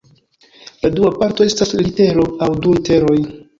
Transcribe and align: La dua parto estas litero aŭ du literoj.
La 0.85 0.89
dua 0.99 1.11
parto 1.19 1.47
estas 1.51 1.75
litero 1.83 2.27
aŭ 2.47 2.51
du 2.65 2.75
literoj. 2.81 3.17